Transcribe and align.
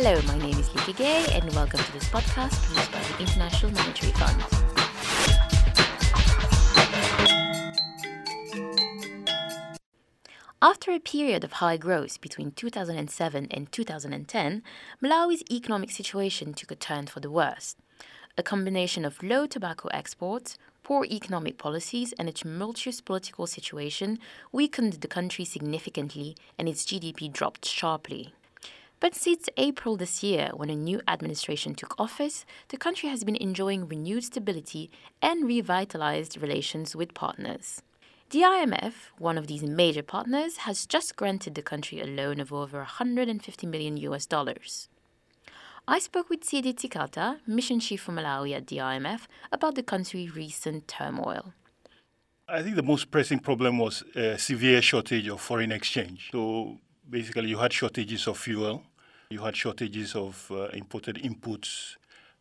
Hello, 0.00 0.22
my 0.28 0.38
name 0.38 0.56
is 0.56 0.72
Lika 0.76 0.92
Gueye, 0.92 1.34
and 1.34 1.52
welcome 1.56 1.80
to 1.80 1.92
this 1.92 2.04
podcast 2.04 2.54
produced 2.62 2.92
by 2.92 3.00
the 3.00 3.18
International 3.18 3.72
Monetary 3.72 4.12
Fund. 4.12 4.44
After 10.62 10.92
a 10.92 11.00
period 11.00 11.42
of 11.42 11.54
high 11.54 11.76
growth 11.78 12.20
between 12.20 12.52
2007 12.52 13.48
and 13.50 13.72
2010, 13.72 14.62
Malawi's 15.02 15.42
economic 15.50 15.90
situation 15.90 16.54
took 16.54 16.70
a 16.70 16.76
turn 16.76 17.08
for 17.08 17.18
the 17.18 17.28
worse. 17.28 17.74
A 18.36 18.44
combination 18.44 19.04
of 19.04 19.20
low 19.20 19.46
tobacco 19.48 19.88
exports, 19.88 20.58
poor 20.84 21.06
economic 21.06 21.58
policies, 21.58 22.12
and 22.20 22.28
a 22.28 22.32
tumultuous 22.32 23.00
political 23.00 23.48
situation 23.48 24.20
weakened 24.52 24.92
the 24.92 25.08
country 25.08 25.44
significantly, 25.44 26.36
and 26.56 26.68
its 26.68 26.86
GDP 26.86 27.32
dropped 27.32 27.66
sharply. 27.66 28.32
But 29.00 29.14
since 29.14 29.48
April 29.56 29.96
this 29.96 30.24
year, 30.24 30.50
when 30.54 30.70
a 30.70 30.74
new 30.74 31.00
administration 31.06 31.74
took 31.74 31.94
office, 32.00 32.44
the 32.68 32.76
country 32.76 33.08
has 33.08 33.22
been 33.22 33.36
enjoying 33.36 33.86
renewed 33.86 34.24
stability 34.24 34.90
and 35.22 35.46
revitalized 35.46 36.40
relations 36.42 36.96
with 36.96 37.14
partners. 37.14 37.80
The 38.30 38.40
IMF, 38.40 38.94
one 39.16 39.38
of 39.38 39.46
these 39.46 39.62
major 39.62 40.02
partners, 40.02 40.58
has 40.58 40.84
just 40.84 41.16
granted 41.16 41.54
the 41.54 41.62
country 41.62 42.00
a 42.00 42.06
loan 42.06 42.40
of 42.40 42.52
over 42.52 42.78
150 42.78 43.66
million 43.68 43.96
US 43.98 44.26
dollars. 44.26 44.88
I 45.86 46.00
spoke 46.00 46.28
with 46.28 46.40
Tsidi 46.40 46.74
Tsikata, 46.74 47.38
mission 47.46 47.80
chief 47.80 48.02
for 48.02 48.12
Malawi 48.12 48.54
at 48.54 48.66
the 48.66 48.76
IMF, 48.78 49.22
about 49.50 49.76
the 49.76 49.82
country's 49.82 50.34
recent 50.34 50.86
turmoil. 50.88 51.54
I 52.46 52.62
think 52.62 52.76
the 52.76 52.82
most 52.82 53.10
pressing 53.10 53.38
problem 53.38 53.78
was 53.78 54.02
a 54.14 54.36
severe 54.38 54.82
shortage 54.82 55.28
of 55.28 55.40
foreign 55.40 55.72
exchange. 55.72 56.30
So 56.32 56.78
basically, 57.08 57.48
you 57.48 57.58
had 57.58 57.72
shortages 57.72 58.26
of 58.26 58.36
fuel, 58.36 58.82
you 59.30 59.40
had 59.40 59.54
shortages 59.54 60.14
of 60.14 60.50
uh, 60.50 60.68
imported 60.68 61.16
inputs, 61.16 61.96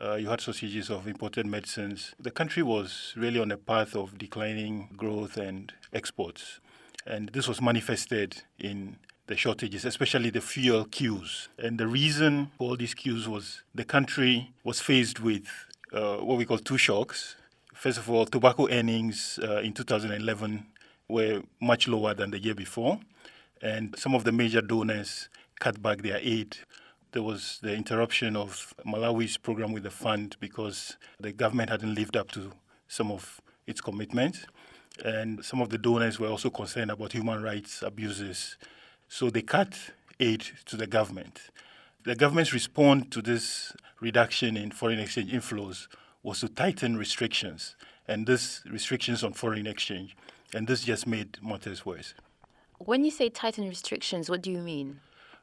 uh, 0.00 0.14
you 0.14 0.30
had 0.30 0.40
shortages 0.40 0.88
of 0.88 1.06
imported 1.06 1.44
medicines. 1.44 2.14
The 2.18 2.30
country 2.30 2.62
was 2.62 3.12
really 3.18 3.38
on 3.38 3.50
a 3.50 3.58
path 3.58 3.94
of 3.94 4.16
declining 4.16 4.88
growth 4.96 5.36
and 5.36 5.74
exports. 5.92 6.58
And 7.06 7.28
this 7.30 7.46
was 7.46 7.60
manifested 7.60 8.44
in 8.58 8.96
the 9.26 9.36
shortages, 9.36 9.84
especially 9.84 10.30
the 10.30 10.40
fuel 10.40 10.86
queues. 10.86 11.50
And 11.58 11.78
the 11.78 11.86
reason 11.86 12.50
for 12.56 12.70
all 12.70 12.76
these 12.78 12.94
queues 12.94 13.28
was 13.28 13.62
the 13.74 13.84
country 13.84 14.50
was 14.64 14.80
faced 14.80 15.20
with 15.20 15.46
uh, 15.92 16.16
what 16.16 16.38
we 16.38 16.46
call 16.46 16.58
two 16.58 16.78
shocks. 16.78 17.36
First 17.74 17.98
of 17.98 18.08
all, 18.08 18.24
tobacco 18.24 18.70
earnings 18.70 19.38
uh, 19.42 19.58
in 19.58 19.74
2011 19.74 20.64
were 21.08 21.42
much 21.60 21.88
lower 21.88 22.14
than 22.14 22.30
the 22.30 22.38
year 22.38 22.54
before, 22.54 23.00
and 23.60 23.94
some 23.98 24.14
of 24.14 24.24
the 24.24 24.32
major 24.32 24.62
donors 24.62 25.28
cut 25.60 25.80
back 25.80 26.02
their 26.02 26.18
aid 26.20 26.56
there 27.12 27.22
was 27.22 27.58
the 27.62 27.74
interruption 27.74 28.36
of 28.36 28.72
Malawi's 28.86 29.36
program 29.36 29.72
with 29.72 29.82
the 29.82 29.90
fund 29.90 30.36
because 30.40 30.96
the 31.18 31.32
government 31.32 31.70
hadn't 31.70 31.94
lived 31.94 32.16
up 32.16 32.30
to 32.32 32.52
some 32.86 33.10
of 33.10 33.40
its 33.66 33.80
commitments. 33.80 34.46
And 35.04 35.44
some 35.44 35.60
of 35.60 35.70
the 35.70 35.78
donors 35.78 36.20
were 36.20 36.28
also 36.28 36.50
concerned 36.50 36.90
about 36.90 37.12
human 37.12 37.42
rights 37.42 37.82
abuses. 37.82 38.56
So 39.08 39.30
they 39.30 39.42
cut 39.42 39.76
aid 40.20 40.44
to 40.66 40.76
the 40.76 40.86
government. 40.86 41.50
The 42.04 42.14
government's 42.14 42.52
response 42.52 43.06
to 43.10 43.22
this 43.22 43.74
reduction 44.00 44.56
in 44.56 44.70
foreign 44.70 45.00
exchange 45.00 45.32
inflows 45.32 45.88
was 46.22 46.40
to 46.40 46.48
tighten 46.48 46.96
restrictions, 46.96 47.76
and 48.06 48.26
this 48.26 48.62
restrictions 48.70 49.24
on 49.24 49.32
foreign 49.32 49.66
exchange. 49.66 50.16
And 50.54 50.66
this 50.66 50.84
just 50.84 51.06
made 51.06 51.38
matters 51.42 51.86
worse. 51.86 52.14
When 52.78 53.04
you 53.04 53.10
say 53.10 53.28
tighten 53.28 53.68
restrictions, 53.68 54.28
what 54.28 54.42
do 54.42 54.50
you 54.50 54.58
mean? 54.58 55.00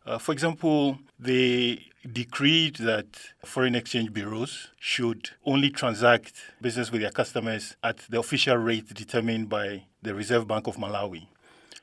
Uh, 0.08 0.18
for 0.18 0.32
example, 0.32 0.98
they 1.20 1.84
decreed 2.10 2.78
that 2.78 3.08
foreign 3.44 3.76
exchange 3.76 4.14
bureaus 4.14 4.70
should 4.80 5.32
only 5.46 5.70
transact 5.70 6.32
business 6.62 6.90
with 6.94 7.02
their 7.02 7.12
customers 7.12 7.76
at 7.84 7.98
the 8.10 8.18
official 8.18 8.56
rate 8.56 8.88
determined 8.94 9.50
by 9.50 9.84
the 10.02 10.16
Reserve 10.16 10.48
Bank 10.48 10.66
of 10.68 10.78
Malawi. 10.78 11.28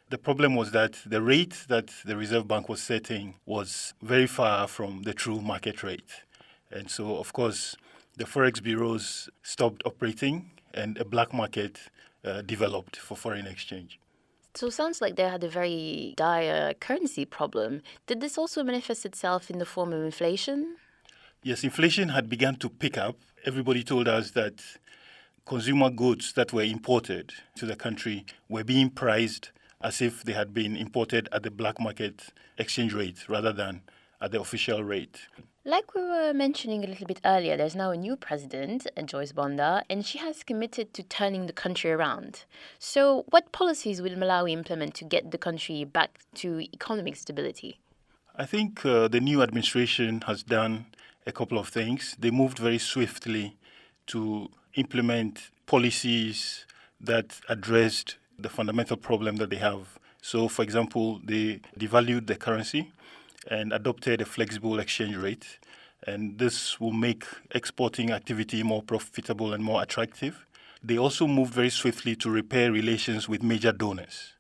The 0.08 0.16
problem 0.16 0.54
was 0.54 0.70
that 0.70 1.00
the 1.04 1.20
rate 1.20 1.66
that 1.68 1.90
the 2.06 2.16
Reserve 2.16 2.48
Bank 2.48 2.70
was 2.70 2.80
setting 2.80 3.34
was 3.44 3.92
very 4.00 4.26
far 4.26 4.68
from 4.68 5.02
the 5.02 5.12
true 5.12 5.42
market 5.42 5.82
rate. 5.82 6.22
And 6.70 6.90
so, 6.90 7.18
of 7.18 7.34
course, 7.34 7.76
the 8.16 8.24
forex 8.24 8.62
bureaus 8.62 9.28
stopped 9.42 9.82
operating 9.84 10.50
and 10.72 10.96
a 10.96 11.04
black 11.04 11.34
market 11.34 11.78
uh, 12.24 12.40
developed 12.40 12.96
for 12.96 13.18
foreign 13.18 13.46
exchange. 13.46 13.98
So 14.56 14.68
it 14.68 14.72
sounds 14.72 15.00
like 15.00 15.16
they 15.16 15.28
had 15.28 15.42
a 15.42 15.48
very 15.48 16.14
dire 16.16 16.74
currency 16.74 17.24
problem. 17.24 17.82
Did 18.06 18.20
this 18.20 18.38
also 18.38 18.62
manifest 18.62 19.04
itself 19.04 19.50
in 19.50 19.58
the 19.58 19.66
form 19.66 19.92
of 19.92 20.02
inflation? 20.02 20.76
Yes, 21.42 21.64
inflation 21.64 22.10
had 22.10 22.28
begun 22.28 22.56
to 22.56 22.70
pick 22.70 22.96
up. 22.96 23.16
Everybody 23.44 23.82
told 23.82 24.06
us 24.06 24.30
that 24.30 24.62
consumer 25.44 25.90
goods 25.90 26.32
that 26.34 26.52
were 26.52 26.62
imported 26.62 27.32
to 27.56 27.66
the 27.66 27.74
country 27.74 28.24
were 28.48 28.64
being 28.64 28.90
priced 28.90 29.50
as 29.82 30.00
if 30.00 30.22
they 30.22 30.32
had 30.32 30.54
been 30.54 30.76
imported 30.76 31.28
at 31.32 31.42
the 31.42 31.50
black 31.50 31.80
market 31.80 32.32
exchange 32.56 32.94
rate 32.94 33.28
rather 33.28 33.52
than 33.52 33.82
at 34.20 34.30
the 34.30 34.40
official 34.40 34.84
rate. 34.84 35.18
Like 35.66 35.94
we 35.94 36.02
were 36.02 36.34
mentioning 36.34 36.84
a 36.84 36.86
little 36.86 37.06
bit 37.06 37.22
earlier, 37.24 37.56
there's 37.56 37.74
now 37.74 37.90
a 37.90 37.96
new 37.96 38.16
president, 38.16 38.86
Joyce 39.06 39.32
Banda, 39.32 39.82
and 39.88 40.04
she 40.04 40.18
has 40.18 40.42
committed 40.42 40.92
to 40.92 41.02
turning 41.02 41.46
the 41.46 41.54
country 41.54 41.90
around. 41.90 42.44
So, 42.78 43.24
what 43.30 43.50
policies 43.50 44.02
will 44.02 44.14
Malawi 44.14 44.50
implement 44.50 44.92
to 44.96 45.06
get 45.06 45.30
the 45.30 45.38
country 45.38 45.84
back 45.84 46.18
to 46.34 46.60
economic 46.74 47.16
stability? 47.16 47.78
I 48.36 48.44
think 48.44 48.84
uh, 48.84 49.08
the 49.08 49.20
new 49.20 49.40
administration 49.40 50.20
has 50.26 50.42
done 50.42 50.84
a 51.26 51.32
couple 51.32 51.58
of 51.58 51.68
things. 51.68 52.14
They 52.18 52.30
moved 52.30 52.58
very 52.58 52.78
swiftly 52.78 53.56
to 54.08 54.50
implement 54.74 55.48
policies 55.64 56.66
that 57.00 57.40
addressed 57.48 58.16
the 58.38 58.50
fundamental 58.50 58.98
problem 58.98 59.36
that 59.36 59.48
they 59.48 59.56
have. 59.70 59.98
So, 60.20 60.46
for 60.46 60.60
example, 60.60 61.22
they 61.24 61.60
devalued 61.78 62.26
the 62.26 62.36
currency 62.36 62.92
and 63.50 63.72
adopted 63.72 64.20
a 64.20 64.24
flexible 64.24 64.78
exchange 64.78 65.16
rate. 65.16 65.58
And 66.06 66.38
this 66.38 66.80
will 66.80 66.92
make 66.92 67.24
exporting 67.50 68.10
activity 68.10 68.62
more 68.62 68.82
profitable 68.82 69.54
and 69.54 69.64
more 69.64 69.82
attractive. 69.82 70.46
They 70.82 70.98
also 70.98 71.26
moved 71.26 71.54
very 71.54 71.70
swiftly 71.70 72.14
to 72.16 72.30
repair 72.30 72.70
relations 72.70 73.28
with 73.28 73.42
major 73.42 73.72
donors. 73.72 74.34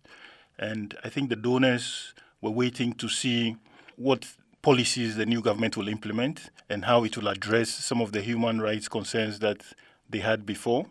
And 0.58 0.96
I 1.02 1.08
think 1.08 1.30
the 1.30 1.36
donors 1.36 2.14
were 2.40 2.50
waiting 2.50 2.92
to 2.94 3.08
see 3.08 3.56
what 3.96 4.26
policies 4.60 5.16
the 5.16 5.26
new 5.26 5.40
government 5.40 5.76
will 5.76 5.88
implement 5.88 6.50
and 6.68 6.84
how 6.84 7.04
it 7.04 7.16
will 7.16 7.28
address 7.28 7.70
some 7.70 8.00
of 8.00 8.12
the 8.12 8.20
human 8.20 8.60
rights 8.60 8.88
concerns 8.88 9.38
that 9.40 9.62
they 10.08 10.18
had 10.18 10.44
before. 10.44 10.86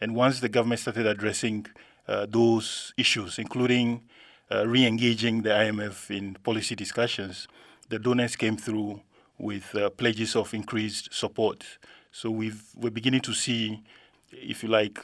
And 0.00 0.14
once 0.14 0.40
the 0.40 0.48
government 0.48 0.80
started 0.80 1.06
addressing 1.06 1.66
uh, 2.08 2.26
those 2.28 2.92
issues, 2.96 3.38
including 3.38 4.02
uh, 4.50 4.66
re 4.66 4.86
engaging 4.86 5.42
the 5.42 5.50
IMF 5.50 6.10
in 6.16 6.34
policy 6.42 6.74
discussions, 6.74 7.48
the 7.88 7.98
donors 7.98 8.36
came 8.36 8.56
through 8.56 9.02
with 9.38 9.74
uh, 9.74 9.90
pledges 9.90 10.36
of 10.36 10.54
increased 10.54 11.12
support. 11.12 11.64
So 12.12 12.30
we've, 12.30 12.62
we're 12.76 12.90
beginning 12.90 13.22
to 13.22 13.34
see, 13.34 13.82
if 14.30 14.62
you 14.62 14.68
like, 14.68 15.00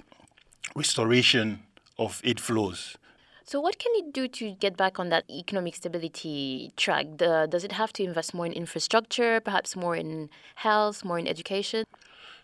restoration 0.76 1.60
of 1.98 2.20
aid 2.24 2.40
flows. 2.40 2.96
So, 3.44 3.60
what 3.60 3.80
can 3.80 3.90
it 3.96 4.12
do 4.12 4.28
to 4.28 4.52
get 4.52 4.76
back 4.76 5.00
on 5.00 5.08
that 5.08 5.24
economic 5.28 5.74
stability 5.74 6.72
track? 6.76 7.06
The, 7.16 7.48
does 7.50 7.64
it 7.64 7.72
have 7.72 7.92
to 7.94 8.04
invest 8.04 8.32
more 8.32 8.46
in 8.46 8.52
infrastructure, 8.52 9.40
perhaps 9.40 9.74
more 9.74 9.96
in 9.96 10.30
health, 10.54 11.04
more 11.04 11.18
in 11.18 11.26
education? 11.26 11.84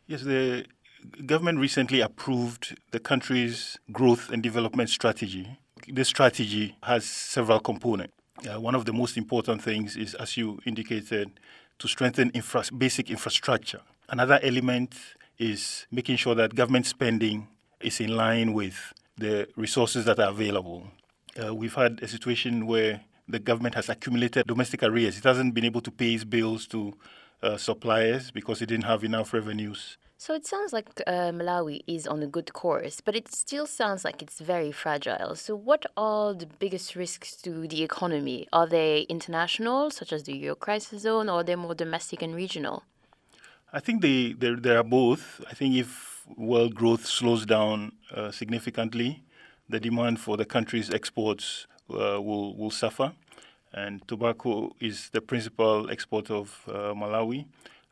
Yes, 0.09 0.23
the 0.23 0.67
government 1.25 1.61
recently 1.61 2.01
approved 2.01 2.77
the 2.91 2.99
country's 2.99 3.79
growth 3.93 4.31
and 4.31 4.43
development 4.43 4.91
strategy. 4.91 5.61
This 5.89 6.09
strategy 6.09 6.77
has 6.83 7.05
several 7.05 7.61
components. 7.61 8.13
Uh, 8.45 8.61
one 8.61 8.75
of 8.75 8.85
the 8.85 8.93
most 8.93 9.17
important 9.17 9.63
things 9.63 9.97
is, 9.97 10.15
as 10.15 10.37
you 10.37 10.59
indicated, 10.67 11.31
to 11.79 11.87
strengthen 11.87 12.31
infra- 12.31 12.65
basic 12.77 13.09
infrastructure. 13.09 13.81
Another 14.09 14.41
element 14.43 14.95
is 15.39 15.87
making 15.93 16.17
sure 16.17 16.35
that 16.35 16.55
government 16.55 16.87
spending 16.87 17.47
is 17.81 18.01
in 18.01 18.17
line 18.17 18.53
with 18.53 18.93
the 19.17 19.49
resources 19.57 20.05
that 20.07 20.19
are 20.19 20.31
available. 20.31 20.89
Uh, 21.41 21.55
we've 21.55 21.75
had 21.75 22.01
a 22.03 22.09
situation 22.09 22.67
where 22.67 23.01
the 23.29 23.39
government 23.39 23.75
has 23.77 23.89
accumulated 23.89 24.47
domestic 24.47 24.83
arrears. 24.83 25.17
It 25.17 25.25
hasn't 25.25 25.55
been 25.55 25.65
able 25.65 25.81
to 25.83 25.91
pay 25.91 26.15
its 26.15 26.25
bills 26.25 26.67
to 26.69 26.95
uh, 27.43 27.57
suppliers 27.57 28.31
because 28.31 28.61
it 28.61 28.67
didn't 28.67 28.85
have 28.85 29.05
enough 29.05 29.33
revenues. 29.33 29.99
So 30.19 30.35
it 30.35 30.47
sounds 30.47 30.73
like 30.73 30.89
uh, 31.07 31.31
Malawi 31.31 31.83
is 31.87 32.07
on 32.07 32.23
a 32.23 32.27
good 32.27 32.55
course, 32.55 33.03
but 33.03 33.15
it 33.15 33.31
still 33.31 33.67
sounds 33.67 34.03
like 34.03 34.23
it's 34.23 34.41
very 34.41 34.73
fragile. 34.73 35.35
So, 35.35 35.55
what 35.55 35.85
are 35.95 36.33
the 36.33 36.47
biggest 36.47 36.97
risks 36.97 37.37
to 37.43 37.69
the 37.69 37.83
economy? 37.83 38.49
Are 38.51 38.67
they 38.67 39.03
international, 39.11 39.91
such 39.91 40.15
as 40.15 40.23
the 40.23 40.35
euro 40.35 40.55
crisis 40.57 41.03
zone, 41.03 41.29
or 41.29 41.41
are 41.41 41.45
they 41.45 41.55
more 41.55 41.75
domestic 41.75 42.23
and 42.23 42.35
regional? 42.35 42.85
I 43.75 43.81
think 43.81 44.01
they, 44.01 44.33
they, 44.33 44.55
they 44.55 44.75
are 44.75 44.83
both. 44.83 45.43
I 45.51 45.55
think 45.55 45.75
if 45.77 46.25
world 46.35 46.75
growth 46.75 47.05
slows 47.05 47.45
down 47.45 47.93
uh, 48.11 48.31
significantly, 48.31 49.23
the 49.69 49.79
demand 49.79 50.19
for 50.19 50.39
the 50.39 50.47
country's 50.47 50.91
exports 50.91 51.67
uh, 51.91 52.21
will, 52.23 52.57
will 52.57 52.71
suffer. 52.71 53.13
and 53.73 54.07
tobacco 54.09 54.75
is 54.81 55.11
the 55.11 55.21
principal 55.21 55.91
export 55.91 56.31
of 56.31 56.63
uh, 56.69 56.95
Malawi. 56.95 57.45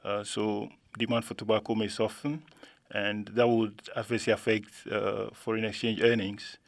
Uh, 0.04 0.22
so 0.22 0.68
demand 0.98 1.24
for 1.24 1.34
tobacco 1.34 1.74
may 1.74 1.88
soften, 1.88 2.42
and 2.90 3.28
that 3.28 3.48
would 3.48 3.80
adversely 3.96 4.32
affect 4.32 4.86
uh, 4.90 5.30
foreign 5.32 5.64
exchange 5.64 6.02
earnings, 6.02 6.58